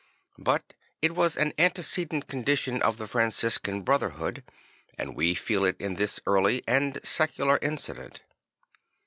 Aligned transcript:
But 0.39 0.73
it 1.03 1.13
was 1.15 1.37
an 1.37 1.53
antecedent 1.59 2.25
condition 2.27 2.81
of 2.81 2.97
the 2.97 3.05
Franciscan 3.07 3.83
brotherhood; 3.83 4.43
and 4.97 5.15
we 5.15 5.35
feel 5.35 5.63
it 5.63 5.77
in 5.79 5.93
this 5.93 6.19
early 6.25 6.63
and 6.67 6.97
secular 7.03 7.59
incident. 7.61 8.23